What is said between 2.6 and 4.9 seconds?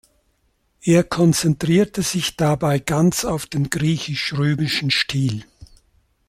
ganz auf den griechisch-römischen